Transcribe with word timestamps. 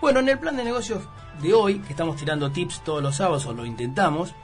Bueno, 0.00 0.20
en 0.20 0.28
el 0.28 0.38
plan 0.38 0.56
de 0.56 0.64
negocios 0.64 1.02
de 1.40 1.54
hoy, 1.54 1.78
que 1.78 1.90
estamos 1.90 2.16
tirando 2.16 2.50
tips 2.50 2.82
todos 2.84 3.02
los 3.02 3.16
sábados, 3.16 3.46
o 3.46 3.52
lo 3.54 3.64
intentamos, 3.64 4.34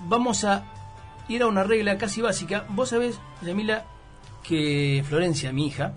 vamos 0.00 0.44
a 0.44 0.64
ir 1.28 1.42
a 1.42 1.46
una 1.46 1.62
regla 1.62 1.96
casi 1.96 2.20
básica. 2.20 2.64
Vos 2.70 2.88
sabés, 2.88 3.20
Yamila, 3.42 3.84
que 4.42 5.04
Florencia, 5.06 5.52
mi 5.52 5.68
hija, 5.68 5.92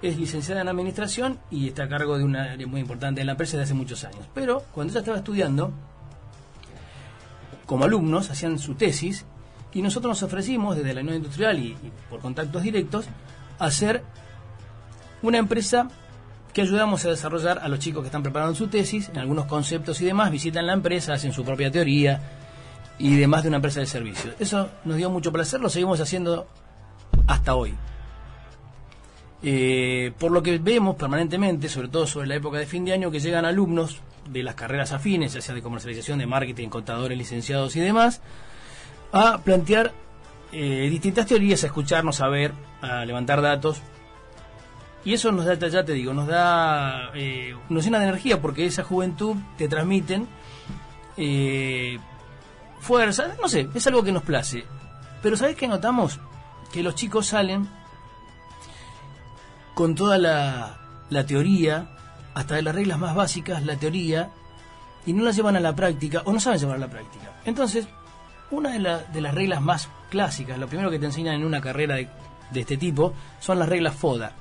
es 0.00 0.16
licenciada 0.16 0.60
en 0.60 0.68
administración 0.68 1.38
y 1.50 1.68
está 1.68 1.84
a 1.84 1.88
cargo 1.88 2.16
de 2.16 2.24
una 2.24 2.52
área 2.52 2.66
muy 2.66 2.80
importante 2.80 3.20
en 3.20 3.26
la 3.26 3.32
empresa 3.32 3.56
desde 3.56 3.64
hace 3.64 3.74
muchos 3.74 4.04
años. 4.04 4.26
Pero 4.32 4.62
cuando 4.72 4.92
ella 4.92 5.00
estaba 5.00 5.18
estudiando, 5.18 5.72
como 7.66 7.84
alumnos 7.84 8.30
hacían 8.30 8.58
su 8.60 8.74
tesis 8.76 9.26
y 9.72 9.82
nosotros 9.82 10.10
nos 10.10 10.22
ofrecimos 10.22 10.76
desde 10.76 10.94
la 10.94 11.00
Unión 11.00 11.16
Industrial 11.16 11.58
y, 11.58 11.68
y 11.68 11.92
por 12.08 12.20
contactos 12.20 12.62
directos 12.62 13.06
hacer 13.58 14.04
una 15.22 15.38
empresa 15.38 15.88
que 16.52 16.62
ayudamos 16.62 17.04
a 17.04 17.10
desarrollar 17.10 17.58
a 17.58 17.68
los 17.68 17.78
chicos 17.78 18.02
que 18.02 18.06
están 18.06 18.22
preparando 18.22 18.54
su 18.54 18.68
tesis 18.68 19.08
en 19.08 19.18
algunos 19.18 19.46
conceptos 19.46 20.00
y 20.00 20.04
demás, 20.04 20.30
visitan 20.30 20.66
la 20.66 20.72
empresa, 20.72 21.14
hacen 21.14 21.32
su 21.32 21.44
propia 21.44 21.70
teoría 21.70 22.20
y 22.98 23.16
demás 23.16 23.42
de 23.42 23.48
una 23.48 23.56
empresa 23.56 23.80
de 23.80 23.86
servicios. 23.86 24.34
Eso 24.38 24.68
nos 24.84 24.96
dio 24.96 25.10
mucho 25.10 25.32
placer, 25.32 25.60
lo 25.60 25.68
seguimos 25.68 26.00
haciendo 26.00 26.46
hasta 27.26 27.54
hoy. 27.54 27.74
Eh, 29.42 30.12
por 30.18 30.32
lo 30.32 30.42
que 30.42 30.58
vemos 30.58 30.96
permanentemente, 30.96 31.68
sobre 31.68 31.88
todo 31.88 32.06
sobre 32.06 32.28
la 32.28 32.34
época 32.34 32.58
de 32.58 32.66
fin 32.66 32.84
de 32.84 32.92
año, 32.92 33.10
que 33.10 33.20
llegan 33.20 33.44
alumnos 33.44 34.00
de 34.28 34.42
las 34.42 34.54
carreras 34.54 34.92
afines, 34.92 35.32
ya 35.32 35.40
sea 35.40 35.54
de 35.54 35.62
comercialización, 35.62 36.18
de 36.18 36.26
marketing, 36.26 36.68
contadores, 36.68 37.16
licenciados 37.16 37.74
y 37.76 37.80
demás, 37.80 38.20
a 39.12 39.38
plantear 39.38 39.92
eh, 40.52 40.88
distintas 40.90 41.26
teorías, 41.26 41.62
a 41.64 41.66
escucharnos, 41.66 42.20
a 42.20 42.28
ver, 42.28 42.52
a 42.82 43.04
levantar 43.04 43.40
datos. 43.40 43.80
Y 45.04 45.14
eso 45.14 45.32
nos 45.32 45.46
da, 45.46 45.54
ya 45.54 45.84
te 45.84 45.92
digo, 45.92 46.12
nos 46.12 46.26
da, 46.26 47.10
eh, 47.14 47.54
nos 47.70 47.84
llena 47.84 47.98
de 47.98 48.04
energía 48.04 48.40
porque 48.42 48.66
esa 48.66 48.84
juventud 48.84 49.34
te 49.56 49.66
transmiten 49.68 50.28
eh, 51.16 51.98
fuerza, 52.80 53.34
no 53.40 53.48
sé, 53.48 53.68
es 53.74 53.86
algo 53.86 54.02
que 54.02 54.12
nos 54.12 54.22
place. 54.22 54.64
Pero 55.22 55.36
¿sabes 55.36 55.56
qué 55.56 55.68
notamos? 55.68 56.20
Que 56.72 56.82
los 56.82 56.94
chicos 56.94 57.26
salen 57.26 57.68
con 59.74 59.94
toda 59.94 60.18
la, 60.18 60.78
la 61.08 61.24
teoría, 61.26 61.88
hasta 62.34 62.56
de 62.56 62.62
las 62.62 62.74
reglas 62.74 62.98
más 62.98 63.14
básicas, 63.14 63.64
la 63.64 63.76
teoría, 63.76 64.30
y 65.06 65.12
no 65.14 65.24
la 65.24 65.30
llevan 65.30 65.56
a 65.56 65.60
la 65.60 65.74
práctica 65.74 66.22
o 66.26 66.32
no 66.32 66.40
saben 66.40 66.58
llevar 66.58 66.76
a 66.76 66.80
la 66.80 66.88
práctica. 66.88 67.32
Entonces, 67.44 67.88
una 68.50 68.72
de, 68.72 68.78
la- 68.80 68.98
de 68.98 69.20
las 69.20 69.34
reglas 69.34 69.62
más 69.62 69.88
clásicas, 70.10 70.58
lo 70.58 70.66
primero 70.68 70.90
que 70.90 70.98
te 70.98 71.06
enseñan 71.06 71.36
en 71.36 71.44
una 71.44 71.60
carrera 71.60 71.96
de, 71.96 72.08
de 72.50 72.60
este 72.60 72.76
tipo, 72.76 73.14
son 73.38 73.58
las 73.58 73.68
reglas 73.68 73.94
FODA. 73.94 74.32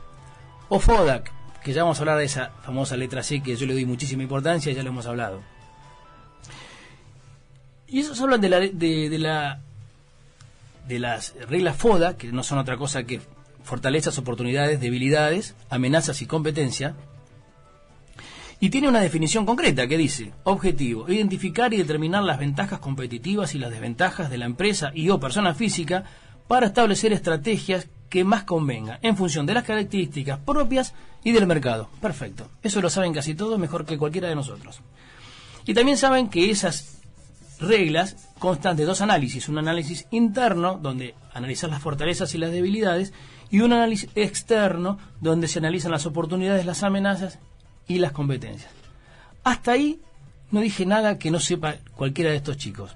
O 0.70 0.80
FODAC, 0.80 1.32
que 1.64 1.74
ya 1.74 1.82
vamos 1.82 1.98
a 1.98 2.02
hablar 2.02 2.20
de 2.20 2.26
esa 2.26 2.52
famosa 2.64 2.96
letra 2.96 3.24
C 3.24 3.42
que 3.42 3.56
yo 3.56 3.66
le 3.66 3.74
doy 3.74 3.86
muchísima 3.86 4.22
importancia, 4.22 4.72
ya 4.72 4.84
lo 4.84 4.90
hemos 4.90 5.08
hablado. 5.08 5.42
Y 7.88 8.00
esos 8.02 8.22
hablan 8.22 8.40
de 8.40 8.50
la, 8.50 8.60
de, 8.60 9.18
la 9.18 9.62
de 10.88 11.00
las 11.00 11.34
reglas 11.50 11.76
FODA, 11.76 12.18
que 12.18 12.32
no 12.32 12.44
son 12.44 12.60
otra 12.60 12.78
cosa 12.78 13.04
que 13.04 13.20
fortalezas, 13.64 14.20
oportunidades, 14.20 14.80
debilidades, 14.80 15.56
amenazas 15.72 16.22
y 16.22 16.28
competencia. 16.28 16.96
Y 18.60 18.70
tiene 18.70 18.90
una 18.90 19.02
definición 19.02 19.48
concreta 19.48 19.88
que 19.88 19.98
dice, 19.98 20.34
objetivo, 20.44 21.10
identificar 21.10 21.74
y 21.74 21.78
determinar 21.78 22.24
las 22.24 22.38
ventajas 22.38 22.80
competitivas 22.80 23.56
y 23.56 23.58
las 23.58 23.72
desventajas 23.72 24.30
de 24.30 24.38
la 24.38 24.46
empresa 24.46 24.92
y 24.94 25.10
o 25.10 25.20
persona 25.20 25.56
física 25.56 26.04
para 26.48 26.68
establecer 26.68 27.12
estrategias 27.12 27.88
que 28.10 28.24
más 28.24 28.44
convengan 28.44 29.00
en 29.02 29.16
función 29.16 29.46
de 29.46 29.54
las 29.54 29.64
características 29.64 30.40
propias 30.40 30.94
y 31.24 31.32
del 31.32 31.48
mercado. 31.48 31.90
Perfecto. 32.02 32.50
Eso 32.64 32.82
lo 32.82 32.90
saben 32.90 33.14
casi 33.14 33.36
todos 33.36 33.60
mejor 33.60 33.86
que 33.86 33.98
cualquiera 33.98 34.28
de 34.28 34.36
nosotros. 34.36 34.82
Y 35.66 35.74
también 35.74 35.98
saben 35.98 36.30
que 36.30 36.50
esas 36.50 37.00
reglas 37.60 38.30
constan 38.40 38.78
de 38.78 38.86
dos 38.86 39.02
análisis, 39.02 39.50
un 39.50 39.58
análisis 39.58 40.08
interno 40.12 40.80
donde 40.82 41.14
analizas 41.34 41.70
las 41.70 41.82
fortalezas 41.82 42.34
y 42.34 42.38
las 42.38 42.52
debilidades 42.52 43.14
y 43.52 43.62
un 43.62 43.74
análisis 43.74 44.10
externo 44.16 44.98
donde 45.20 45.48
se 45.48 45.60
analizan 45.60 45.92
las 45.92 46.06
oportunidades, 46.06 46.66
las 46.66 46.84
amenazas 46.84 47.40
y 47.88 48.00
las 48.00 48.12
competencias. 48.12 48.72
Hasta 49.44 49.72
ahí 49.74 50.00
no 50.52 50.62
dije 50.62 50.86
nada 50.86 51.18
que 51.18 51.32
no 51.32 51.40
sepa 51.40 51.76
cualquiera 51.96 52.32
de 52.32 52.38
estos 52.38 52.58
chicos. 52.58 52.96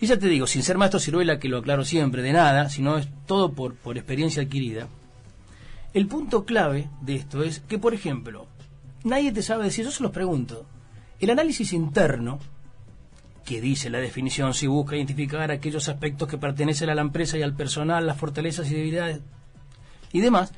Y 0.00 0.06
ya 0.06 0.18
te 0.18 0.28
digo, 0.28 0.46
sin 0.46 0.62
ser 0.62 0.76
maestro 0.78 1.00
ciruela, 1.00 1.38
que 1.38 1.48
lo 1.48 1.58
aclaro 1.58 1.84
siempre, 1.84 2.22
de 2.22 2.32
nada, 2.32 2.68
sino 2.68 2.98
es 2.98 3.08
todo 3.26 3.52
por, 3.52 3.74
por 3.74 3.96
experiencia 3.96 4.42
adquirida. 4.42 4.88
El 5.94 6.06
punto 6.06 6.44
clave 6.44 6.90
de 7.00 7.16
esto 7.16 7.42
es 7.42 7.60
que, 7.60 7.78
por 7.78 7.94
ejemplo, 7.94 8.46
nadie 9.04 9.32
te 9.32 9.42
sabe 9.42 9.64
decir, 9.64 9.84
yo 9.84 9.90
se 9.90 10.02
los 10.02 10.12
pregunto, 10.12 10.66
el 11.18 11.30
análisis 11.30 11.72
interno 11.72 12.38
que 13.46 13.60
dice 13.60 13.88
la 13.88 13.98
definición 13.98 14.52
si 14.52 14.66
busca 14.66 14.96
identificar 14.96 15.50
aquellos 15.50 15.88
aspectos 15.88 16.28
que 16.28 16.36
pertenecen 16.36 16.90
a 16.90 16.94
la 16.94 17.00
empresa 17.00 17.38
y 17.38 17.42
al 17.42 17.54
personal, 17.54 18.06
las 18.06 18.18
fortalezas 18.18 18.70
y 18.70 18.74
debilidades 18.74 19.20
y 20.12 20.20
demás, 20.20 20.52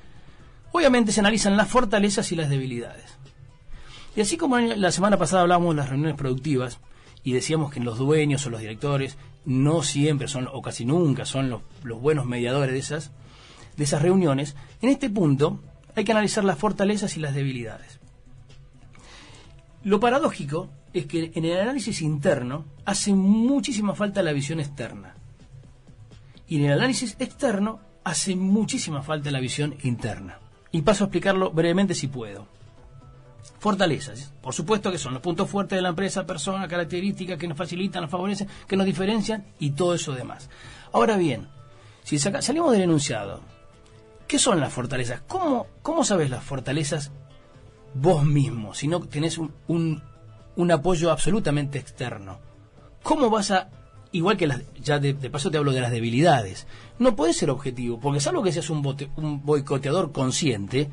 obviamente 0.72 1.12
se 1.12 1.20
analizan 1.20 1.56
las 1.56 1.69
fortalezas 1.69 2.32
y 2.32 2.37
las 2.37 2.49
debilidades. 2.49 3.05
Y 4.16 4.20
así 4.20 4.37
como 4.37 4.59
la 4.59 4.91
semana 4.91 5.16
pasada 5.16 5.43
hablábamos 5.43 5.75
de 5.75 5.82
las 5.82 5.91
reuniones 5.91 6.16
productivas 6.16 6.81
y 7.28 7.33
decíamos 7.33 7.71
que 7.71 7.78
los 7.78 7.99
dueños 7.99 8.47
o 8.47 8.50
los 8.50 8.62
directores 8.62 9.19
no 9.44 9.83
siempre 9.83 10.28
son, 10.28 10.49
o 10.50 10.62
casi 10.62 10.87
nunca 10.87 11.27
son 11.27 11.50
los, 11.50 11.61
buenos 12.00 12.25
mediadores 12.25 12.72
de 12.72 12.78
esas, 12.78 13.11
de 13.77 13.84
esas 13.84 14.00
reuniones, 14.00 14.56
en 14.81 14.89
este 14.89 15.11
punto 15.11 15.61
hay 15.94 16.05
que 16.05 16.12
analizar 16.12 16.43
las 16.43 16.56
fortalezas 16.56 17.19
y 17.19 17.21
las 17.21 17.34
debilidades. 17.34 18.00
Lo 19.84 20.00
paradójico 20.00 20.71
es 20.94 21.05
que 21.05 21.31
en 21.34 21.44
el 21.44 21.61
análisis 21.61 22.00
interno 22.00 22.65
hace 22.87 23.12
muchísima 23.12 23.94
falta 23.94 24.22
la 24.22 24.33
visión 24.33 24.59
externa. 24.59 25.15
Y 26.49 26.56
en 26.56 26.65
el 26.65 26.78
análisis 26.78 27.15
externo 27.19 27.81
hace 28.05 28.37
muchísima 28.37 29.03
falta 29.03 29.31
la 29.31 29.41
visión 29.41 29.75
interna. 29.83 30.38
Y 30.72 30.81
paso 30.81 31.05
a 31.05 31.09
explicarlo 31.09 31.50
brevemente 31.50 31.94
si 31.94 32.06
puedo. 32.06 32.49
Fortalezas, 33.59 34.32
por 34.41 34.54
supuesto 34.54 34.91
que 34.92 34.98
son 34.98 35.14
los 35.14 35.22
puntos 35.22 35.48
fuertes 35.50 35.76
de 35.76 35.82
la 35.82 35.88
empresa, 35.91 36.26
personas, 36.26 36.69
características 36.69 37.38
que 37.38 37.48
nos 37.48 37.59
facilitan, 37.59 38.03
nos 38.03 38.10
favorecen, 38.10 38.48
que 38.66 38.76
nos 38.76 38.86
diferencian 38.86 39.44
y 39.59 39.70
todo 39.70 39.94
eso 39.94 40.12
demás. 40.12 40.48
Ahora 40.92 41.16
bien, 41.16 41.48
si 42.04 42.19
saca- 42.19 42.41
salimos 42.42 42.72
del 42.72 42.82
enunciado, 42.82 43.41
¿qué 44.26 44.38
son 44.38 44.60
las 44.60 44.72
fortalezas? 44.72 45.22
¿Cómo, 45.26 45.66
cómo 45.82 46.04
sabes 46.04 46.31
las 46.31 46.44
fortalezas 46.44 47.10
vos 47.94 48.25
mismo, 48.25 48.75
si 48.75 48.87
no 48.87 49.00
tenés 49.00 49.38
un, 49.38 49.53
un, 49.66 50.70
apoyo 50.70 51.10
absolutamente 51.10 51.78
externo. 51.78 52.38
¿Cómo 53.03 53.31
vas 53.31 53.50
a, 53.50 53.70
igual 54.12 54.37
que 54.37 54.47
las, 54.47 54.60
ya 54.81 54.98
de, 54.98 55.14
paso 55.31 55.50
te 55.50 55.56
hablo 55.58 55.72
de 55.72 55.81
las 55.81 55.91
debilidades, 55.91 56.66
no 56.98 57.16
puedes 57.16 57.37
ser 57.38 57.50
objetivo, 57.50 57.98
porque 57.98 58.20
salvo 58.20 58.42
que 58.42 58.53
seas 58.53 58.70
un, 58.70 58.82
bote- 58.82 59.10
un 59.16 59.44
boicoteador 59.44 60.12
consciente, 60.12 60.91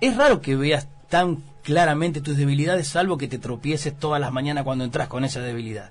es 0.00 0.16
raro 0.16 0.40
que 0.40 0.56
veas 0.56 0.88
tan 1.10 1.42
claramente 1.62 2.22
tus 2.22 2.38
debilidades, 2.38 2.88
salvo 2.88 3.18
que 3.18 3.28
te 3.28 3.38
tropieces 3.38 3.98
todas 3.98 4.20
las 4.20 4.32
mañanas 4.32 4.64
cuando 4.64 4.84
entras 4.84 5.08
con 5.08 5.24
esa 5.24 5.40
debilidad. 5.40 5.90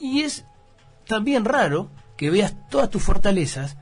Y 0.00 0.22
es 0.22 0.46
también 1.06 1.44
raro 1.44 1.90
que 2.16 2.30
veas 2.30 2.54
todas 2.70 2.88
tus 2.88 3.02
fortalezas 3.02 3.76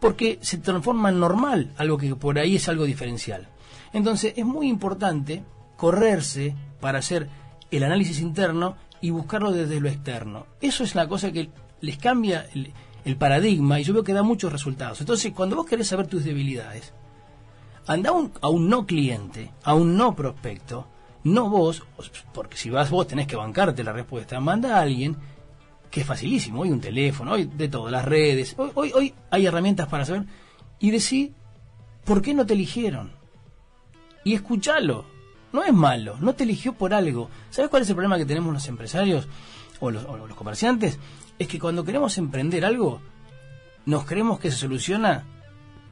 porque 0.00 0.38
se 0.42 0.58
transforma 0.58 1.10
en 1.10 1.20
normal, 1.20 1.72
algo 1.76 1.98
que 1.98 2.16
por 2.16 2.38
ahí 2.38 2.56
es 2.56 2.68
algo 2.68 2.84
diferencial. 2.84 3.48
Entonces 3.92 4.32
es 4.36 4.44
muy 4.44 4.68
importante 4.68 5.44
correrse 5.76 6.56
para 6.80 6.98
hacer 6.98 7.28
el 7.70 7.84
análisis 7.84 8.20
interno 8.20 8.76
y 9.00 9.10
buscarlo 9.10 9.52
desde 9.52 9.80
lo 9.80 9.88
externo. 9.88 10.46
Eso 10.60 10.84
es 10.84 10.94
la 10.94 11.06
cosa 11.06 11.32
que 11.32 11.50
les 11.80 11.98
cambia 11.98 12.46
el, 12.54 12.72
el 13.04 13.16
paradigma 13.16 13.78
y 13.78 13.84
yo 13.84 13.92
veo 13.92 14.04
que 14.04 14.14
da 14.14 14.22
muchos 14.22 14.50
resultados. 14.50 15.00
Entonces 15.00 15.32
cuando 15.32 15.56
vos 15.56 15.66
querés 15.66 15.88
saber 15.88 16.06
tus 16.06 16.24
debilidades, 16.24 16.94
anda 17.86 18.12
un, 18.12 18.32
a 18.40 18.48
un 18.48 18.68
no 18.68 18.86
cliente, 18.86 19.52
a 19.62 19.74
un 19.74 19.96
no 19.96 20.14
prospecto, 20.14 20.86
no 21.24 21.48
vos, 21.48 21.82
porque 22.32 22.56
si 22.56 22.70
vas 22.70 22.90
vos 22.90 23.06
tenés 23.06 23.26
que 23.26 23.36
bancarte 23.36 23.84
la 23.84 23.92
respuesta, 23.92 24.40
manda 24.40 24.76
a 24.76 24.82
alguien 24.82 25.16
que 25.90 26.00
es 26.00 26.06
facilísimo, 26.06 26.60
hoy 26.60 26.70
un 26.70 26.80
teléfono, 26.80 27.32
hoy 27.32 27.44
de 27.44 27.68
todo, 27.68 27.90
las 27.90 28.04
redes, 28.04 28.54
hoy, 28.58 28.70
hoy, 28.74 28.92
hoy 28.94 29.14
hay 29.30 29.46
herramientas 29.46 29.88
para 29.88 30.04
saber, 30.04 30.24
y 30.78 30.90
decir, 30.90 31.32
¿por 32.04 32.22
qué 32.22 32.34
no 32.34 32.44
te 32.44 32.54
eligieron? 32.54 33.12
Y 34.24 34.34
escuchalo, 34.34 35.04
no 35.52 35.62
es 35.62 35.72
malo, 35.72 36.16
no 36.20 36.34
te 36.34 36.44
eligió 36.44 36.74
por 36.74 36.92
algo. 36.92 37.30
¿Sabes 37.50 37.70
cuál 37.70 37.82
es 37.82 37.88
el 37.88 37.94
problema 37.94 38.18
que 38.18 38.26
tenemos 38.26 38.52
los 38.52 38.66
empresarios 38.68 39.28
o 39.80 39.90
los, 39.90 40.04
o 40.04 40.16
los 40.16 40.36
comerciantes? 40.36 40.98
Es 41.38 41.48
que 41.48 41.60
cuando 41.60 41.84
queremos 41.84 42.18
emprender 42.18 42.64
algo, 42.64 43.00
nos 43.84 44.04
creemos 44.04 44.40
que 44.40 44.50
se 44.50 44.56
soluciona 44.56 45.24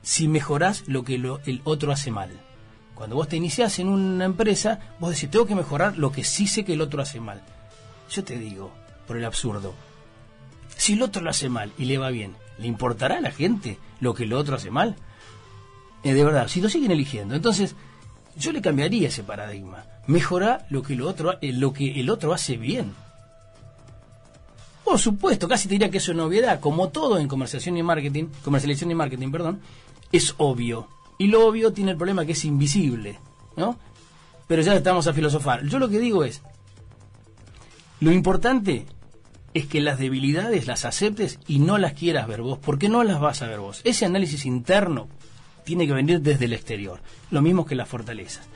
si 0.04 0.28
mejorás 0.28 0.84
lo 0.86 1.02
que 1.02 1.18
lo- 1.18 1.40
el 1.46 1.60
otro 1.64 1.90
hace 1.90 2.12
mal. 2.12 2.30
Cuando 2.94 3.16
vos 3.16 3.26
te 3.26 3.36
iniciás 3.36 3.80
en 3.80 3.88
una 3.88 4.24
empresa, 4.24 4.78
vos 5.00 5.10
decís, 5.10 5.28
tengo 5.28 5.46
que 5.46 5.56
mejorar 5.56 5.98
lo 5.98 6.12
que 6.12 6.22
sí 6.22 6.46
sé 6.46 6.64
que 6.64 6.74
el 6.74 6.80
otro 6.80 7.02
hace 7.02 7.18
mal. 7.18 7.42
Yo 8.08 8.22
te 8.22 8.38
digo, 8.38 8.70
por 9.08 9.16
el 9.16 9.24
absurdo, 9.24 9.74
si 10.76 10.92
el 10.92 11.02
otro 11.02 11.20
lo 11.22 11.30
hace 11.30 11.48
mal 11.48 11.72
y 11.76 11.86
le 11.86 11.98
va 11.98 12.10
bien, 12.10 12.36
¿le 12.58 12.68
importará 12.68 13.16
a 13.16 13.20
la 13.20 13.32
gente 13.32 13.78
lo 13.98 14.14
que 14.14 14.22
el 14.24 14.32
otro 14.32 14.54
hace 14.54 14.70
mal? 14.70 14.94
Eh, 16.04 16.12
de 16.12 16.22
verdad, 16.24 16.46
si 16.46 16.60
lo 16.60 16.68
siguen 16.68 16.92
eligiendo. 16.92 17.34
Entonces, 17.34 17.74
Yo 18.36 18.50
le 18.50 18.60
cambiaría 18.60 19.06
ese 19.06 19.22
paradigma. 19.22 19.84
Mejorar 20.08 20.66
lo 20.68 20.82
que, 20.82 20.96
lo, 20.96 21.08
otro, 21.08 21.38
eh, 21.40 21.52
lo 21.52 21.72
que 21.72 22.00
el 22.00 22.10
otro 22.10 22.32
hace 22.34 22.56
bien. 22.56 22.92
Por 24.84 24.98
supuesto, 24.98 25.46
casi 25.48 25.68
te 25.68 25.74
diría 25.74 25.90
que 25.90 25.98
eso 25.98 26.10
es 26.10 26.16
novedad. 26.16 26.58
Como 26.60 26.88
todo 26.88 27.18
en 27.18 27.28
comercialización 27.28 27.76
y 27.78 27.82
marketing, 27.84 28.26
comercialización 28.42 28.90
y 28.90 28.94
marketing, 28.96 29.30
perdón, 29.30 29.60
es 30.12 30.34
obvio. 30.38 30.88
Y 31.18 31.28
lo 31.28 31.46
obvio 31.46 31.72
tiene 31.72 31.92
el 31.92 31.96
problema 31.96 32.24
que 32.24 32.32
es 32.32 32.44
invisible, 32.44 33.18
¿no? 33.56 33.78
Pero 34.46 34.62
ya 34.62 34.74
estamos 34.74 35.06
a 35.06 35.12
filosofar. 35.12 35.64
Yo 35.64 35.78
lo 35.78 35.88
que 35.88 35.98
digo 35.98 36.24
es, 36.24 36.42
lo 38.00 38.12
importante 38.12 38.86
es 39.54 39.66
que 39.66 39.80
las 39.80 39.98
debilidades 39.98 40.66
las 40.66 40.84
aceptes 40.84 41.38
y 41.46 41.60
no 41.60 41.78
las 41.78 41.94
quieras 41.94 42.26
ver 42.26 42.42
vos, 42.42 42.58
porque 42.58 42.88
no 42.88 43.04
las 43.04 43.20
vas 43.20 43.40
a 43.40 43.46
ver 43.46 43.60
vos. 43.60 43.80
Ese 43.84 44.04
análisis 44.04 44.44
interno 44.44 45.08
tiene 45.64 45.86
que 45.86 45.92
venir 45.92 46.20
desde 46.20 46.44
el 46.44 46.52
exterior, 46.52 47.00
lo 47.30 47.40
mismo 47.40 47.64
que 47.64 47.76
las 47.76 47.88
fortalezas. 47.88 48.46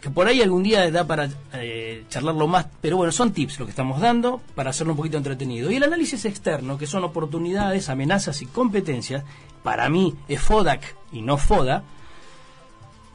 Que 0.00 0.10
por 0.10 0.26
ahí 0.26 0.40
algún 0.40 0.62
día 0.62 0.90
da 0.90 1.06
para 1.06 1.28
eh, 1.52 2.04
charlarlo 2.08 2.46
más, 2.46 2.66
pero 2.80 2.96
bueno, 2.96 3.12
son 3.12 3.32
tips 3.32 3.58
lo 3.58 3.66
que 3.66 3.70
estamos 3.70 4.00
dando 4.00 4.40
para 4.54 4.70
hacerlo 4.70 4.92
un 4.92 4.96
poquito 4.96 5.16
entretenido. 5.16 5.70
Y 5.70 5.76
el 5.76 5.82
análisis 5.82 6.24
externo, 6.24 6.78
que 6.78 6.86
son 6.86 7.04
oportunidades, 7.04 7.88
amenazas 7.88 8.40
y 8.40 8.46
competencias, 8.46 9.24
para 9.68 9.90
mí 9.90 10.14
es 10.28 10.40
FODAC 10.40 10.96
y 11.12 11.20
no 11.20 11.36
FODA. 11.36 11.84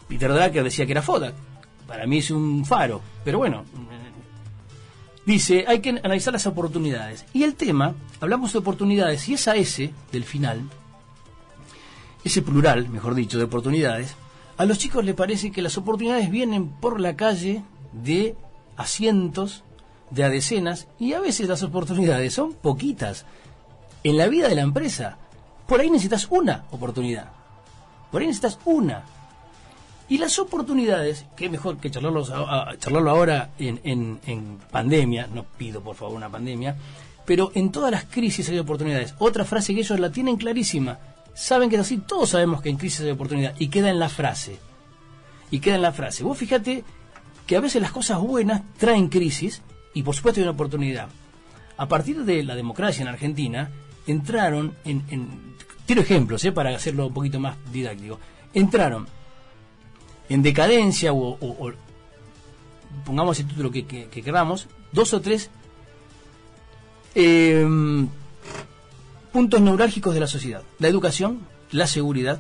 Peter 0.08 0.32
Drucker 0.32 0.64
decía 0.64 0.86
que 0.86 0.92
era 0.92 1.02
FODAC, 1.02 1.34
para 1.88 2.06
mí 2.06 2.20
es 2.20 2.30
un 2.30 2.64
faro, 2.64 3.02
pero 3.26 3.40
bueno, 3.40 3.64
Dice, 5.26 5.66
hay 5.68 5.80
que 5.80 5.90
analizar 5.90 6.32
las 6.32 6.46
oportunidades. 6.46 7.26
Y 7.34 7.42
el 7.42 7.56
tema, 7.56 7.96
hablamos 8.20 8.54
de 8.54 8.60
oportunidades, 8.60 9.28
y 9.30 9.34
esa 9.34 9.56
S 9.56 9.92
del 10.12 10.26
final, 10.26 10.62
ese 12.24 12.44
plural, 12.44 12.88
mejor 12.90 13.16
dicho, 13.16 13.40
de 13.40 13.46
oportunidades, 13.46 14.16
a 14.58 14.66
los 14.66 14.78
chicos 14.78 15.04
les 15.04 15.16
parece 15.16 15.52
que 15.52 15.64
las 15.64 15.78
oportunidades 15.78 16.30
vienen 16.30 16.68
por 16.70 17.00
la 17.00 17.16
calle 17.16 17.64
de 17.94 18.36
a 18.78 18.86
cientos, 18.86 19.64
de 20.12 20.24
a 20.24 20.30
decenas, 20.30 20.88
y 21.00 21.14
a 21.14 21.20
veces 21.20 21.48
las 21.48 21.64
oportunidades 21.64 22.34
son 22.34 22.54
poquitas. 22.54 23.26
En 24.04 24.18
la 24.18 24.28
vida 24.28 24.50
de 24.50 24.56
la 24.56 24.62
empresa, 24.62 25.18
por 25.68 25.80
ahí 25.80 25.90
necesitas 25.90 26.28
una 26.30 26.66
oportunidad. 26.72 27.28
Por 28.12 28.22
ahí 28.22 28.28
necesitas 28.28 28.60
una. 28.66 29.04
Y 30.10 30.18
las 30.18 30.38
oportunidades, 30.38 31.26
que 31.36 31.50
mejor 31.50 31.78
que 31.78 31.90
charlarlos 31.90 32.32
charlarlo 32.80 33.10
ahora 33.10 33.52
en, 33.58 34.20
en, 34.26 34.60
pandemia, 34.70 35.28
no 35.28 35.44
pido 35.44 35.82
por 35.82 35.96
favor 35.96 36.16
una 36.16 36.30
pandemia, 36.30 36.76
pero 37.26 37.52
en 37.56 37.72
todas 37.72 37.92
las 37.92 38.04
crisis 38.06 38.50
hay 38.50 38.60
oportunidades. 38.60 39.16
Otra 39.20 39.46
frase 39.46 39.74
que 39.74 39.80
ellos 39.80 40.00
la 40.00 40.12
tienen 40.12 40.36
clarísima, 40.36 41.00
saben 41.34 41.70
que 41.70 41.78
es 41.78 41.82
así, 41.82 41.98
todos 41.98 42.32
sabemos 42.32 42.62
que 42.62 42.70
en 42.70 42.78
crisis 42.78 43.02
hay 43.02 43.12
oportunidad, 43.12 43.56
y 43.58 43.70
queda 43.70 43.90
en 43.90 44.00
la 44.00 44.10
frase. 44.10 44.60
Y 45.50 45.60
queda 45.60 45.76
en 45.76 45.82
la 45.82 45.94
frase. 45.94 46.24
Vos 46.24 46.38
fíjate 46.38 46.84
que 47.48 47.56
a 47.56 47.62
veces 47.62 47.82
las 47.82 47.92
cosas 47.92 48.20
buenas 48.20 48.62
traen 48.78 49.08
crisis, 49.08 49.62
y 49.94 50.04
por 50.04 50.16
supuesto 50.16 50.42
hay 50.42 50.44
una 50.44 50.52
oportunidad. 50.52 51.08
A 51.78 51.88
partir 51.88 52.24
de 52.26 52.44
la 52.44 52.56
democracia 52.56 53.02
en 53.02 53.08
Argentina, 53.08 53.72
entraron 54.08 54.76
en... 54.86 55.04
en 55.10 55.54
tiro 55.86 56.02
ejemplos, 56.02 56.44
¿eh? 56.46 56.52
para 56.52 56.76
hacerlo 56.76 57.08
un 57.08 57.14
poquito 57.14 57.40
más 57.40 57.58
didáctico. 57.72 58.20
Entraron 58.54 59.08
en 60.30 60.42
decadencia 60.42 61.14
o, 61.14 61.74
pongamos 63.06 63.40
el 63.40 63.48
título 63.48 63.72
que, 63.72 64.10
queramos, 64.10 64.68
dos 64.92 65.14
o 65.14 65.22
tres 65.22 65.50
em, 67.16 68.08
puntos 69.32 69.62
neurálgicos 69.62 70.14
de 70.14 70.20
la 70.20 70.28
sociedad. 70.28 70.64
La 70.80 70.88
educación, 70.88 71.42
la 71.72 71.88
seguridad 71.88 72.40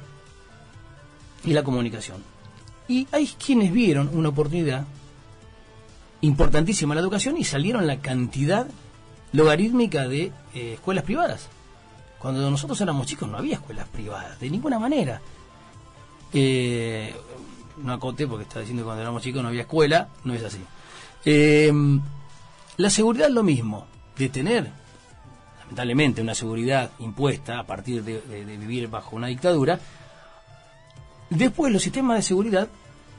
y 1.43 1.53
la 1.53 1.63
comunicación. 1.63 2.23
Y 2.87 3.07
hay 3.11 3.27
quienes 3.27 3.71
vieron 3.71 4.09
una 4.13 4.29
oportunidad 4.29 4.85
importantísima 6.21 6.93
en 6.93 6.95
la 6.97 7.01
educación 7.01 7.37
y 7.37 7.43
salieron 7.43 7.85
la 7.85 7.99
cantidad 7.99 8.67
logarítmica 9.33 10.07
de 10.07 10.31
eh, 10.53 10.73
escuelas 10.73 11.03
privadas. 11.03 11.49
Cuando 12.19 12.49
nosotros 12.49 12.79
éramos 12.79 13.05
chicos 13.05 13.27
no 13.27 13.37
había 13.37 13.55
escuelas 13.55 13.87
privadas, 13.89 14.39
de 14.39 14.49
ninguna 14.49 14.79
manera. 14.79 15.21
Eh, 16.31 17.13
no 17.83 17.93
acote 17.93 18.27
porque 18.27 18.43
está 18.43 18.59
diciendo 18.59 18.83
que 18.83 18.85
cuando 18.85 19.01
éramos 19.01 19.21
chicos 19.21 19.41
no 19.41 19.49
había 19.49 19.63
escuela, 19.63 20.07
no 20.23 20.33
es 20.33 20.43
así. 20.43 20.59
Em, 21.25 22.01
la 22.77 22.89
seguridad 22.89 23.27
es 23.27 23.33
lo 23.33 23.43
mismo, 23.43 23.87
de 24.17 24.29
tener, 24.29 24.71
lamentablemente, 25.61 26.21
una 26.21 26.35
seguridad 26.35 26.91
impuesta 26.99 27.59
a 27.59 27.65
partir 27.65 28.03
de, 28.03 28.21
vivir 28.57 28.87
bajo 28.87 29.15
una 29.15 29.27
dictadura. 29.27 29.79
Después 31.29 31.73
los 31.73 31.81
sistemas 31.81 32.17
de 32.17 32.23
seguridad 32.23 32.69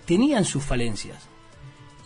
tenían 0.07 0.45
sus 0.45 0.65
falencias. 0.65 1.19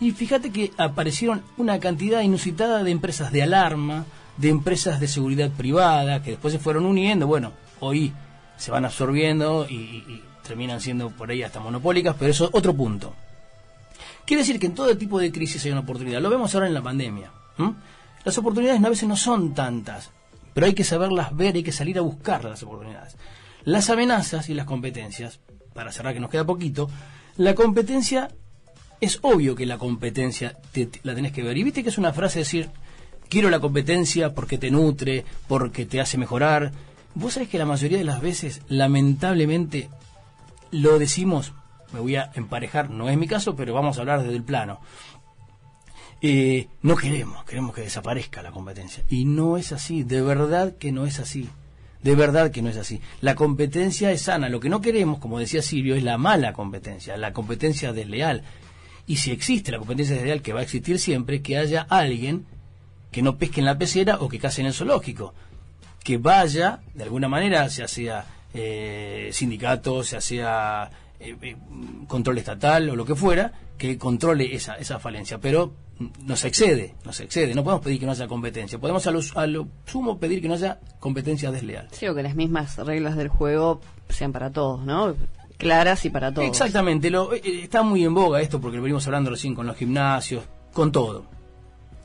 Y 0.01 0.13
fíjate 0.13 0.51
que 0.51 0.73
aparecieron 0.79 1.43
una 1.57 1.81
cantidad 1.81 2.21
inusitada 2.21 2.85
de 2.85 2.91
empresas 2.91 3.33
de 3.33 3.43
alarma, 3.43 4.07
de 4.37 4.49
empresas 4.49 5.01
de 5.01 5.09
seguridad 5.09 5.51
privada, 5.51 6.23
que 6.23 6.33
después 6.33 6.53
se 6.53 6.61
fueron 6.61 6.87
uniendo. 6.87 7.27
Bueno, 7.27 7.53
hoy 7.81 8.13
se 8.57 8.71
van 8.71 8.85
absorbiendo 8.85 9.67
y 9.69 10.23
terminan 10.47 10.81
siendo 10.81 11.11
por 11.11 11.31
ahí 11.31 11.43
hasta 11.43 11.61
monopólicas, 11.61 12.17
pero 12.19 12.31
eso 12.31 12.45
es 12.45 12.51
otro 12.53 12.75
punto. 12.75 13.15
Quiere 14.25 14.43
decir 14.43 14.61
que 14.61 14.67
en 14.67 14.75
todo 14.75 14.97
tipo 14.97 15.19
de 15.19 15.33
crisis 15.33 15.65
hay 15.65 15.73
una 15.73 15.81
oportunidad. 15.81 16.21
Lo 16.21 16.31
vemos 16.31 16.55
ahora 16.55 16.67
en 16.67 16.75
la 16.75 16.83
pandemia. 16.83 17.31
Las 18.25 18.39
oportunidades 18.39 18.85
a 18.85 18.89
veces 18.89 19.09
no 19.09 19.17
son 19.17 19.55
tantas, 19.55 20.11
pero 20.55 20.67
hay 20.67 20.75
que 20.75 20.85
saberlas 20.85 21.35
ver, 21.35 21.55
hay 21.55 21.63
que 21.63 21.73
salir 21.73 21.99
a 21.99 22.03
buscar 22.03 22.45
las 22.45 22.63
oportunidades. 22.63 23.17
Las 23.65 23.91
amenazas 23.91 24.49
y 24.49 24.55
las 24.55 24.67
competencias, 24.67 25.41
para 25.75 25.93
cerrar 25.93 26.15
que 26.15 26.21
nos 26.21 26.31
queda 26.31 26.45
poquito, 26.45 26.89
la 27.37 27.55
competencia, 27.55 28.29
es 29.01 29.19
obvio 29.23 29.55
que 29.55 29.67
la 29.67 29.79
competencia 29.79 30.59
la 31.03 31.15
tenés 31.15 31.33
que 31.33 31.43
ver. 31.43 31.57
Y 31.57 31.65
viste 31.65 31.83
que 31.83 31.89
es 31.89 31.99
una 31.99 32.13
frase 32.13 32.41
decir, 32.41 32.71
quiero 33.29 33.51
la 33.51 33.61
competencia 33.61 34.35
porque 34.35 34.59
te 34.59 34.71
nutre, 34.71 35.25
porque 35.47 35.87
te 35.87 36.01
hace 36.01 36.19
mejorar. 36.19 36.73
Vos 37.15 37.35
sabés 37.35 37.49
que 37.49 37.59
la 37.59 37.67
mayoría 37.67 37.99
de 37.99 38.05
las 38.05 38.21
veces, 38.21 38.63
lamentablemente, 38.69 39.89
lo 40.71 40.99
decimos, 40.99 41.53
me 41.93 42.01
voy 42.01 42.17
a 42.17 42.31
emparejar, 42.35 42.91
no 42.91 43.09
es 43.09 43.17
mi 43.17 43.27
caso, 43.27 43.57
pero 43.57 43.75
vamos 43.75 43.99
a 43.99 44.01
hablar 44.01 44.23
desde 44.23 44.37
el 44.37 44.43
plano. 44.43 44.81
Eh, 46.21 46.69
no 46.83 46.97
queremos, 46.97 47.45
queremos 47.45 47.75
que 47.75 47.83
desaparezca 47.83 48.43
la 48.43 48.51
competencia. 48.51 49.05
Y 49.09 49.25
no 49.25 49.57
es 49.57 49.73
así, 49.73 50.03
de 50.03 50.21
verdad 50.21 50.77
que 50.77 50.93
no 50.93 51.07
es 51.07 51.21
así. 51.21 51.49
De 52.03 52.15
verdad 52.15 52.51
que 52.51 52.63
no 52.63 52.69
es 52.69 52.77
así. 52.77 53.01
La 53.21 53.35
competencia 53.35 54.13
es 54.13 54.23
sana. 54.23 54.49
Lo 54.49 54.61
que 54.61 54.69
no 54.69 54.81
queremos, 54.81 55.19
como 55.19 55.39
decía 55.41 55.63
Silvio, 55.63 55.97
es 55.97 56.05
la 56.05 56.17
mala 56.17 56.53
competencia, 56.53 57.17
la 57.17 57.33
competencia 57.33 57.93
desleal. 57.93 58.45
Y 59.09 59.17
si 59.17 59.31
existe 59.33 59.73
la 59.73 59.79
competencia 59.79 60.15
desleal, 60.15 60.43
que 60.43 60.53
va 60.53 60.61
a 60.61 60.63
existir 60.63 60.99
siempre, 60.99 61.41
que 61.43 61.57
haya 61.57 61.87
alguien 61.89 62.45
que 63.11 63.23
no 63.23 63.39
pesque 63.39 63.61
en 63.61 63.67
la 63.67 63.79
pecera 63.79 64.19
o 64.21 64.29
que 64.29 64.39
case 64.39 64.61
en 64.61 64.67
el 64.67 64.75
zoológico. 64.75 65.35
Que 66.05 66.19
vaya, 66.19 66.81
de 66.95 67.05
alguna 67.05 67.27
manera, 67.27 67.67
ya 67.69 67.89
sea 67.89 68.27
eh, 68.53 69.31
sindicatos, 69.33 70.11
ya 70.11 70.21
sea 70.21 70.91
eh, 71.19 71.35
eh, 71.41 71.57
control 72.07 72.37
estatal 72.37 72.91
o 72.91 72.97
lo 72.97 73.07
que 73.07 73.15
fuera, 73.15 73.51
que 73.79 73.97
controle 73.97 74.55
esa, 74.55 74.75
esa 74.75 74.99
falencia. 74.99 75.39
Pero 75.39 75.73
nos 76.25 76.45
excede, 76.45 76.95
nos 77.07 77.19
excede. 77.21 77.55
No 77.55 77.65
podemos 77.65 77.83
pedir 77.83 78.01
que 78.01 78.07
no 78.07 78.13
haya 78.13 78.29
competencia. 78.29 78.79
Podemos 78.79 79.07
a 79.07 79.47
lo, 79.47 79.69
sumo 79.87 80.19
pedir 80.19 80.43
que 80.43 80.49
no 80.49 80.55
haya 80.55 80.81
competencia 81.01 81.51
desleal. 81.51 81.89
Sí, 81.93 82.07
o 82.07 82.15
que 82.15 82.23
las 82.23 82.37
mismas 82.37 82.77
reglas 82.77 83.17
del 83.17 83.29
juego 83.29 83.81
sean 84.11 84.33
para 84.33 84.53
todos, 84.53 84.85
¿no? 84.85 85.15
Claras 85.59 86.05
y 86.05 86.11
para 86.11 86.33
todos. 86.33 86.49
Exactamente. 86.49 87.11
Lo, 87.11 87.35
eh, 87.35 87.43
está 87.45 87.83
muy 87.83 88.05
en 88.05 88.15
boga 88.15 88.41
esto 88.41 88.61
porque 88.61 88.77
lo 88.77 88.83
venimos 88.83 89.07
hablando 89.07 89.31
recién 89.31 89.55
con 89.55 89.67
los 89.67 89.77
gimnasios, 89.77 90.45
con 90.73 90.91
todo. 90.91 91.27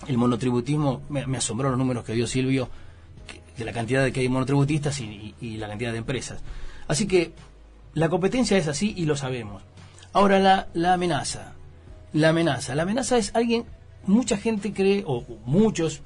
El 0.07 0.17
monotributismo, 0.17 1.03
me, 1.09 1.25
me 1.27 1.37
asombró 1.37 1.69
los 1.69 1.77
números 1.77 2.03
que 2.03 2.13
dio 2.13 2.27
Silvio 2.27 2.69
de 3.57 3.65
la 3.65 3.71
cantidad 3.71 4.03
de 4.03 4.11
que 4.11 4.21
hay 4.21 4.29
monotributistas 4.29 4.99
y, 4.99 5.57
la 5.57 5.67
cantidad 5.67 5.91
de 5.91 5.99
empresas. 5.99 6.41
Así 6.87 7.07
que 7.07 7.33
la 7.93 8.09
competencia 8.09 8.57
es 8.57 8.67
así 8.67 8.93
y 8.97 9.05
lo 9.05 9.15
sabemos. 9.15 9.63
Ahora 10.11 10.39
la, 10.39 10.67
la 10.73 10.93
amenaza. 10.93 11.53
La 12.13 12.29
amenaza. 12.29 12.75
La 12.75 12.83
amenaza 12.83 13.17
es 13.17 13.33
alguien, 13.35 13.65
mucha 14.05 14.37
gente 14.37 14.73
cree, 14.73 15.03
o 15.05 15.23
muchos 15.45 16.01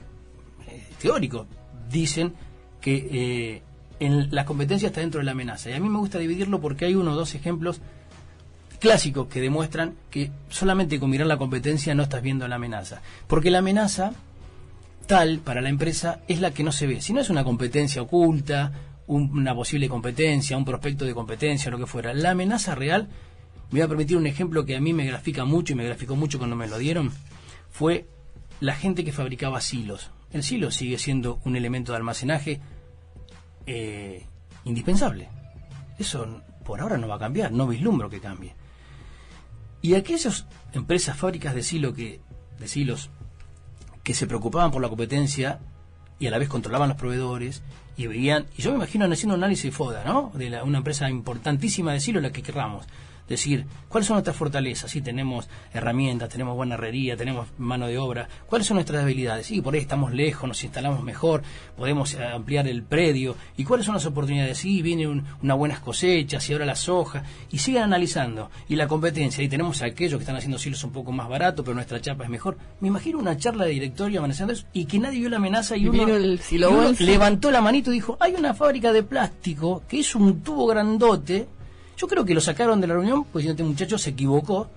eh, 0.67 0.85
teóricos 1.01 1.47
dicen 1.89 2.33
que 2.81 3.07
eh, 3.11 3.63
en 3.99 4.33
la 4.33 4.45
competencia 4.45 4.87
está 4.87 5.01
dentro 5.01 5.19
de 5.19 5.25
la 5.25 5.31
amenaza. 5.31 5.69
Y 5.69 5.73
a 5.73 5.79
mí 5.79 5.89
me 5.89 5.99
gusta 5.99 6.19
dividirlo 6.19 6.59
porque 6.59 6.85
hay 6.85 6.95
uno 6.95 7.13
o 7.13 7.15
dos 7.15 7.35
ejemplos 7.35 7.81
clásicos 8.79 9.27
que 9.27 9.41
demuestran 9.41 9.95
que 10.09 10.31
solamente 10.49 10.99
con 10.99 11.09
mirar 11.09 11.27
la 11.27 11.37
competencia 11.37 11.95
no 11.95 12.03
estás 12.03 12.21
viendo 12.21 12.47
la 12.47 12.55
amenaza. 12.55 13.01
Porque 13.27 13.51
la 13.51 13.59
amenaza 13.59 14.13
tal 15.07 15.39
para 15.39 15.61
la 15.61 15.69
empresa 15.69 16.21
es 16.27 16.41
la 16.41 16.51
que 16.51 16.63
no 16.63 16.71
se 16.71 16.85
ve. 16.85 17.01
Si 17.01 17.13
no 17.13 17.21
es 17.21 17.29
una 17.29 17.43
competencia 17.43 18.01
oculta, 18.01 18.71
una 19.07 19.55
posible 19.55 19.87
competencia, 19.87 20.57
un 20.57 20.65
prospecto 20.65 21.05
de 21.05 21.13
competencia, 21.13 21.71
lo 21.71 21.77
que 21.77 21.87
fuera. 21.87 22.13
La 22.13 22.31
amenaza 22.31 22.75
real, 22.75 23.07
me 23.71 23.79
voy 23.79 23.81
a 23.81 23.87
permitir 23.87 24.17
un 24.17 24.27
ejemplo 24.27 24.65
que 24.65 24.75
a 24.75 24.81
mí 24.81 24.93
me 24.93 25.05
grafica 25.05 25.45
mucho 25.45 25.73
y 25.73 25.75
me 25.77 25.85
graficó 25.85 26.15
mucho 26.15 26.37
cuando 26.37 26.55
me 26.55 26.67
lo 26.67 26.77
dieron, 26.77 27.11
fue 27.71 28.05
la 28.59 28.75
gente 28.75 29.03
que 29.03 29.11
fabricaba 29.11 29.61
silos. 29.61 30.11
El 30.31 30.43
silo 30.43 30.71
sigue 30.71 30.97
siendo 30.97 31.39
un 31.45 31.55
elemento 31.55 31.93
de 31.93 31.97
almacenaje 31.97 32.59
eh, 33.67 34.25
indispensable. 34.63 35.29
Eso 35.99 36.41
por 36.63 36.81
ahora 36.81 36.97
no 36.97 37.07
va 37.07 37.15
a 37.15 37.19
cambiar, 37.19 37.51
no 37.51 37.67
vislumbro 37.67 38.09
que 38.09 38.19
cambie. 38.19 38.55
Y 39.81 39.93
aquellas 39.93 40.45
empresas, 40.73 41.15
fábricas 41.17 41.53
de 41.53 41.63
silo 41.63 41.93
que, 41.93 42.19
de 42.59 42.67
silos, 42.67 43.09
que 44.03 44.13
se 44.13 44.27
preocupaban 44.27 44.71
por 44.71 44.81
la 44.81 44.89
competencia 44.89 45.59
y 46.19 46.27
a 46.27 46.31
la 46.31 46.39
vez 46.39 46.49
controlaban 46.49 46.89
los 46.89 46.97
proveedores 46.97 47.61
y 47.95 48.07
veían, 48.07 48.45
y 48.57 48.61
yo 48.61 48.71
me 48.71 48.77
imagino 48.77 49.05
haciendo 49.05 49.35
un 49.35 49.43
análisis 49.43 49.73
FODA, 49.73 50.03
¿no? 50.03 50.31
De 50.33 50.49
la- 50.49 50.63
una 50.63 50.79
empresa 50.79 51.09
importantísima 51.09 51.93
de 51.93 51.99
silo, 51.99 52.19
la 52.21 52.31
que 52.31 52.41
querramos. 52.43 52.85
Decir, 53.27 53.65
¿cuáles 53.89 54.07
son 54.07 54.15
nuestras 54.15 54.35
fortalezas? 54.35 54.89
Sí, 54.89 55.01
tenemos 55.01 55.49
herramientas, 55.73 56.29
tenemos 56.29 56.55
buena 56.55 56.75
herrería, 56.75 57.17
tenemos 57.17 57.47
mano 57.57 57.87
de 57.87 57.97
obra. 57.97 58.27
¿Cuáles 58.47 58.67
son 58.67 58.75
nuestras 58.75 59.01
debilidades? 59.01 59.47
Sí, 59.47 59.61
por 59.61 59.73
ahí 59.73 59.81
estamos 59.81 60.13
lejos, 60.13 60.47
nos 60.47 60.63
instalamos 60.63 61.03
mejor, 61.03 61.43
podemos 61.75 62.13
eh, 62.13 62.23
ampliar 62.23 62.67
el 62.67 62.83
predio. 62.83 63.35
¿Y 63.57 63.63
cuáles 63.63 63.85
son 63.85 63.95
las 63.95 64.05
oportunidades? 64.05 64.57
Sí, 64.57 64.81
vienen 64.81 65.25
unas 65.41 65.57
buenas 65.57 65.79
cosechas 65.79 66.49
y 66.49 66.53
ahora 66.53 66.65
la 66.65 66.75
soja. 66.75 67.23
Y 67.51 67.59
sigan 67.59 67.83
analizando. 67.83 68.49
Y 68.69 68.75
la 68.75 68.87
competencia, 68.87 69.43
y 69.43 69.49
tenemos 69.49 69.81
a 69.81 69.85
aquellos 69.85 70.17
que 70.17 70.23
están 70.23 70.35
haciendo 70.37 70.57
silos 70.57 70.83
un 70.83 70.91
poco 70.91 71.11
más 71.11 71.27
baratos, 71.27 71.63
pero 71.63 71.75
nuestra 71.75 72.01
chapa 72.01 72.23
es 72.23 72.29
mejor. 72.29 72.57
Me 72.79 72.87
imagino 72.87 73.19
una 73.19 73.37
charla 73.37 73.65
de 73.65 73.71
directorio 73.71 74.19
amaneciendo 74.19 74.53
eso 74.53 74.65
y 74.73 74.85
que 74.85 74.99
nadie 74.99 75.19
vio 75.19 75.29
la 75.29 75.37
amenaza 75.37 75.75
y 75.75 75.83
Y 75.83 75.89
uno, 75.89 76.05
vino 76.05 76.15
el 76.15 76.41
y 76.49 76.63
uno 76.63 76.91
levantó 76.99 77.51
la 77.51 77.61
manito 77.61 77.91
y 77.91 77.95
dijo, 77.95 78.17
hay 78.19 78.33
una 78.33 78.53
fábrica 78.53 78.91
de 78.91 79.03
plástico 79.03 79.83
que 79.87 79.99
es 79.99 80.15
un 80.15 80.41
tubo 80.41 80.67
grandote. 80.67 81.47
Yo 81.97 82.07
creo 82.07 82.23
que 82.23 82.35
lo 82.35 82.41
sacaron 82.41 82.79
de 82.79 82.87
la 82.87 82.93
reunión, 82.93 83.25
pues 83.25 83.45
este 83.45 83.63
muchacho 83.63 83.97
se 83.97 84.11
equivocó. 84.11 84.69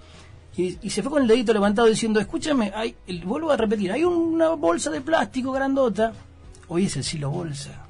Y, 0.56 0.90
se 0.90 1.02
fue 1.02 1.12
con 1.12 1.22
el 1.22 1.28
dedito 1.28 1.52
levantado 1.52 1.86
diciendo, 1.86 2.18
escúchame, 2.18 2.72
hay, 2.74 2.96
el- 3.06 3.24
vuelvo 3.24 3.50
a 3.52 3.56
repetir, 3.56 3.92
hay 3.92 4.04
una 4.04 4.50
bolsa 4.50 4.90
de 4.90 5.00
plástico 5.00 5.52
grandota. 5.52 6.12
Hoy 6.68 6.86
es 6.86 6.96
el 6.96 7.04
silo 7.04 7.30
bolsa. 7.30 7.86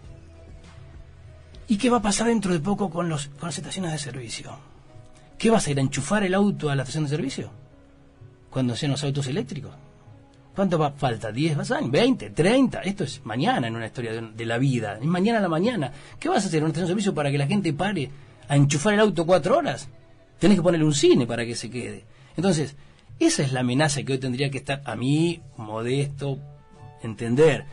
¿Y 1.69 1.79
qué 1.79 1.89
va 1.89 1.99
a 1.99 2.03
pasar 2.03 2.27
dentro 2.27 2.53
de 2.53 2.59
poco 2.59 2.91
con, 2.91 3.09
las 3.09 3.29
estaciones 3.57 3.93
de 3.93 3.99
servicio? 3.99 4.51
¿Qué 5.39 5.51
vas 5.51 5.67
a 5.67 5.71
ir 5.71 5.79
a 5.79 5.83
enchufar 5.83 6.25
el 6.25 6.35
auto 6.35 6.69
a 6.69 6.75
la 6.75 6.83
estación 6.83 7.05
de 7.05 7.11
servicio? 7.11 7.51
Cuando 8.51 8.75
sean 8.75 8.93
los 8.93 9.05
autos 9.05 9.27
eléctricos. 9.29 9.73
¿Cuánto 10.55 10.79
va, 10.79 10.91
falta? 10.91 11.31
¿10 11.31 11.57
vas 11.57 11.71
años? 11.71 11.91
¿20? 11.93 12.35
¿30? 12.35 12.81
Esto 12.85 13.05
es 13.05 13.25
mañana 13.25 13.69
en 13.69 13.77
una 13.77 13.87
historia 13.87 14.21
de, 14.21 14.45
la 14.45 14.59
vida. 14.59 14.99
Mañana 15.01 15.39
a 15.39 15.43
la 15.43 15.49
mañana. 15.49 15.93
¿Qué 16.19 16.29
vas 16.29 16.45
a 16.45 16.49
hacer 16.49 16.59
en 16.59 16.65
una 16.65 16.71
estación 16.71 16.89
de 16.89 16.91
servicio 16.91 17.15
para 17.15 17.31
que 17.31 17.39
la 17.39 17.47
gente 17.47 17.73
pare 17.73 18.11
a 18.51 18.57
enchufar 18.57 18.95
el 18.95 19.01
auto 19.01 19.25
cuatro 19.25 19.57
horas? 19.57 19.89
Tenés 20.41 20.59
que 20.59 20.63
ponerle 20.63 20.85
un 20.85 20.95
cine 20.95 21.25
para 21.25 21.47
que 21.47 21.55
se 21.55 21.71
quede. 21.71 22.05
Entonces, 22.37 22.75
esa 23.21 23.43
es 23.45 23.53
la 23.53 23.61
amenaza 23.61 24.03
que 24.03 24.15
hoy 24.15 24.19
tendría 24.19 24.51
que 24.51 24.59
estar, 24.59 24.83
a 24.85 24.97
mí, 24.97 25.41
modesto, 25.57 26.39
entender 27.03 27.65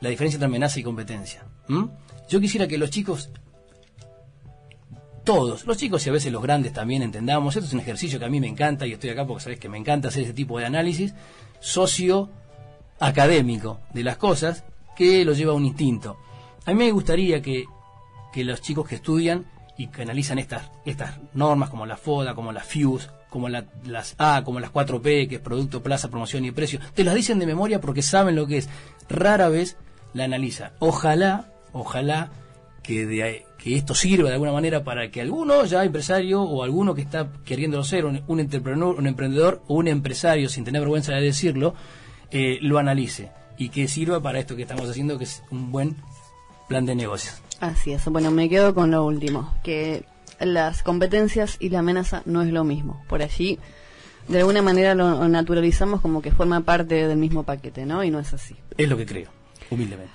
la 0.00 0.08
diferencia 0.08 0.36
entre 0.36 0.46
amenaza 0.46 0.80
y 0.80 0.82
competencia. 0.82 1.44
Yo 2.28 2.40
quisiera 2.40 2.66
que 2.66 2.78
los 2.78 2.88
chicos 2.88 3.30
todos, 5.24 5.66
los 5.66 5.76
chicos 5.76 6.06
y 6.06 6.08
a 6.08 6.12
veces 6.12 6.32
los 6.32 6.42
grandes 6.42 6.72
también 6.72 7.02
entendamos, 7.02 7.54
esto 7.54 7.66
es 7.66 7.74
un 7.74 7.80
ejercicio 7.80 8.18
que 8.18 8.24
a 8.24 8.30
mí 8.30 8.40
me 8.40 8.46
encanta 8.46 8.86
y 8.86 8.92
estoy 8.92 9.10
acá 9.10 9.26
porque 9.26 9.44
sabes 9.44 9.58
que 9.58 9.68
me 9.68 9.76
encanta 9.76 10.08
hacer 10.08 10.22
ese 10.22 10.32
tipo 10.32 10.58
de 10.58 10.64
análisis 10.64 11.12
socio 11.60 12.30
académico 12.98 13.80
de 13.92 14.04
las 14.04 14.16
cosas 14.16 14.64
que 14.96 15.26
lo 15.26 15.34
lleva 15.34 15.52
a 15.52 15.56
un 15.56 15.66
instinto. 15.66 16.16
A 16.64 16.70
mí 16.70 16.76
me 16.78 16.92
gustaría 16.92 17.42
que, 17.42 17.66
que 18.32 18.42
los 18.42 18.62
chicos 18.62 18.88
que 18.88 18.94
estudian 18.94 19.44
y 19.78 19.86
que 19.86 20.02
analizan 20.02 20.38
estas, 20.38 20.70
estas 20.84 21.18
normas 21.32 21.70
como 21.70 21.86
la 21.86 21.96
FODA, 21.96 22.34
como 22.34 22.52
la 22.52 22.60
FUSE, 22.62 23.08
como 23.30 23.48
la- 23.48 23.64
las 23.86 24.14
A, 24.18 24.42
como 24.44 24.60
las 24.60 24.70
4P, 24.70 25.28
que 25.28 25.36
es 25.36 25.40
producto, 25.40 25.82
plaza, 25.82 26.10
promoción 26.10 26.44
y 26.44 26.50
precio, 26.50 26.80
te 26.94 27.04
las 27.04 27.14
dicen 27.14 27.38
de 27.38 27.46
memoria 27.46 27.80
porque 27.80 28.02
saben 28.02 28.34
lo 28.36 28.46
que 28.46 28.58
es. 28.58 28.68
Rara 29.08 29.48
vez 29.48 29.76
la 30.14 30.24
analiza. 30.24 30.72
Ojalá, 30.80 31.46
ojalá 31.72 32.30
que, 32.82 33.06
de 33.06 33.46
que 33.58 33.76
esto 33.76 33.94
sirva 33.94 34.28
de 34.28 34.34
alguna 34.34 34.52
manera 34.52 34.82
para 34.82 35.10
que 35.10 35.20
alguno 35.20 35.64
ya 35.64 35.84
empresario 35.84 36.42
o 36.42 36.62
alguno 36.64 36.94
que 36.94 37.02
está 37.02 37.28
queriendo 37.44 37.82
ser 37.84 38.04
un, 38.04 38.22
un 38.26 38.40
entrepreneur, 38.40 38.96
un 38.98 39.06
emprendedor 39.06 39.62
o 39.68 39.74
un 39.74 39.88
empresario, 39.88 40.48
sin 40.48 40.64
tener 40.64 40.80
vergüenza 40.80 41.12
de 41.12 41.20
decirlo, 41.22 41.74
eh, 42.30 42.58
lo 42.62 42.78
analice 42.78 43.30
y 43.58 43.68
que 43.68 43.88
sirva 43.88 44.20
para 44.20 44.38
esto 44.38 44.56
que 44.56 44.62
estamos 44.62 44.88
haciendo, 44.88 45.18
que 45.18 45.24
es 45.24 45.42
un 45.50 45.70
buen 45.70 45.96
plan 46.68 46.86
de 46.86 46.94
negocios. 46.94 47.42
Así 47.60 47.92
es. 47.92 48.04
Bueno, 48.06 48.30
me 48.30 48.48
quedo 48.48 48.74
con 48.74 48.90
lo 48.90 49.04
último, 49.04 49.52
que 49.62 50.04
las 50.40 50.82
competencias 50.82 51.56
y 51.58 51.70
la 51.70 51.80
amenaza 51.80 52.22
no 52.24 52.42
es 52.42 52.52
lo 52.52 52.64
mismo. 52.64 53.02
Por 53.08 53.22
allí, 53.22 53.58
de 54.28 54.38
alguna 54.38 54.62
manera 54.62 54.94
lo 54.94 55.26
naturalizamos 55.28 56.00
como 56.00 56.22
que 56.22 56.30
forma 56.30 56.60
parte 56.60 57.06
del 57.06 57.18
mismo 57.18 57.42
paquete, 57.42 57.86
¿no? 57.86 58.04
Y 58.04 58.10
no 58.10 58.20
es 58.20 58.32
así. 58.32 58.56
Es 58.76 58.88
lo 58.88 58.96
que 58.96 59.06
creo, 59.06 59.30
humildemente. 59.70 60.12